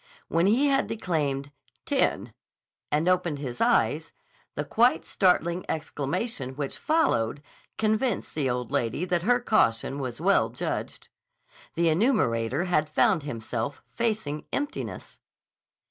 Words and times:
When 0.29 0.47
he 0.47 0.65
had 0.69 0.87
declaimed 0.87 1.51
"Ten" 1.85 2.33
and 2.91 3.07
opened 3.07 3.37
his 3.37 3.61
eyes, 3.61 4.13
the 4.55 4.65
quite 4.65 5.05
startling 5.05 5.63
exclamation 5.69 6.55
which 6.55 6.75
followed 6.79 7.39
convinced 7.77 8.33
the 8.33 8.49
old 8.49 8.71
lady 8.71 9.05
that 9.05 9.21
her 9.21 9.39
caution 9.39 9.99
was 9.99 10.19
well 10.19 10.49
judged. 10.49 11.09
The 11.75 11.89
enumerator 11.89 12.63
had 12.63 12.89
found 12.89 13.21
himself 13.21 13.83
facing 13.91 14.47
emptiness. 14.51 15.19